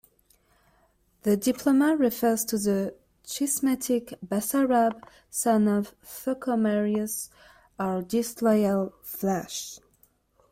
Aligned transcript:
The 1.21 1.37
diploma 1.37 1.95
refers 1.95 2.43
to 2.45 2.57
the 2.57 2.95
schismatic 3.23 4.15
Basarab, 4.25 4.99
son 5.29 5.67
of 5.67 5.93
Thocomerius, 6.03 7.29
our 7.77 8.01
disloyal 8.01 8.95
Vlach. 9.05 9.79